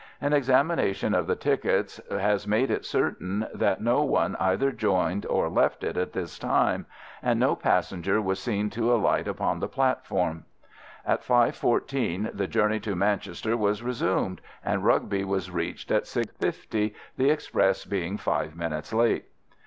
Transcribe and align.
An 0.19 0.33
examination 0.33 1.13
of 1.13 1.27
the 1.27 1.35
tickets 1.35 2.01
has 2.09 2.47
made 2.47 2.71
it 2.71 2.85
certain 2.85 3.45
that 3.53 3.83
no 3.83 4.01
one 4.01 4.35
either 4.39 4.71
joined 4.71 5.27
or 5.27 5.47
left 5.47 5.83
it 5.83 5.95
at 5.95 6.11
this 6.13 6.39
time, 6.39 6.87
and 7.21 7.39
no 7.39 7.55
passenger 7.55 8.19
was 8.19 8.39
seen 8.39 8.71
to 8.71 8.91
alight 8.91 9.27
upon 9.27 9.59
the 9.59 9.67
platform. 9.67 10.45
At 11.05 11.21
5.14 11.21 12.35
the 12.35 12.47
journey 12.47 12.79
to 12.79 12.95
Manchester 12.95 13.55
was 13.55 13.83
resumed, 13.83 14.41
and 14.65 14.83
Rugby 14.83 15.23
was 15.23 15.51
reached 15.51 15.91
at 15.91 16.05
6.50, 16.05 16.95
the 17.15 17.29
express 17.29 17.85
being 17.85 18.17
five 18.17 18.55
minutes 18.55 18.91
late. 18.91 19.25